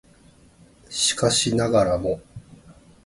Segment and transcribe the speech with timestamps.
[0.89, 2.21] しかしながらも